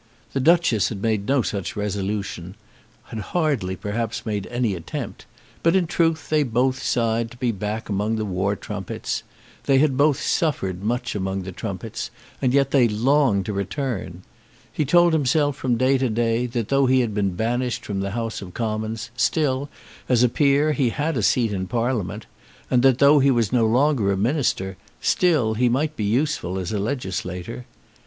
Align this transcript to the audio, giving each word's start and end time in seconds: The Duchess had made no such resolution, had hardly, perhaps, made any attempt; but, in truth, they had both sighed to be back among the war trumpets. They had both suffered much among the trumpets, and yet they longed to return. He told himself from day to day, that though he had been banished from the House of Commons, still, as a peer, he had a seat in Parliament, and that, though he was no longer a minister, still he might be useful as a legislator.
The 0.33 0.39
Duchess 0.39 0.89
had 0.89 0.99
made 0.99 1.27
no 1.27 1.43
such 1.43 1.75
resolution, 1.75 2.55
had 3.03 3.19
hardly, 3.19 3.75
perhaps, 3.75 4.25
made 4.25 4.47
any 4.47 4.73
attempt; 4.73 5.27
but, 5.61 5.75
in 5.75 5.85
truth, 5.85 6.29
they 6.29 6.39
had 6.39 6.51
both 6.51 6.81
sighed 6.81 7.29
to 7.29 7.37
be 7.37 7.51
back 7.51 7.87
among 7.87 8.15
the 8.15 8.25
war 8.25 8.55
trumpets. 8.55 9.21
They 9.65 9.77
had 9.77 9.95
both 9.97 10.19
suffered 10.19 10.81
much 10.81 11.13
among 11.13 11.43
the 11.43 11.51
trumpets, 11.51 12.09
and 12.41 12.51
yet 12.51 12.71
they 12.71 12.87
longed 12.87 13.45
to 13.45 13.53
return. 13.53 14.23
He 14.73 14.85
told 14.85 15.13
himself 15.13 15.55
from 15.55 15.77
day 15.77 15.99
to 15.99 16.09
day, 16.09 16.47
that 16.47 16.69
though 16.69 16.87
he 16.87 17.01
had 17.01 17.13
been 17.13 17.35
banished 17.35 17.85
from 17.85 17.99
the 17.99 18.09
House 18.17 18.41
of 18.41 18.55
Commons, 18.55 19.11
still, 19.15 19.69
as 20.09 20.23
a 20.23 20.29
peer, 20.29 20.71
he 20.71 20.89
had 20.89 21.15
a 21.15 21.21
seat 21.21 21.53
in 21.53 21.67
Parliament, 21.67 22.25
and 22.71 22.81
that, 22.81 22.97
though 22.97 23.19
he 23.19 23.29
was 23.29 23.53
no 23.53 23.67
longer 23.67 24.11
a 24.11 24.17
minister, 24.17 24.77
still 24.99 25.53
he 25.53 25.69
might 25.69 25.95
be 25.95 26.03
useful 26.05 26.57
as 26.57 26.71
a 26.71 26.79
legislator. 26.79 27.67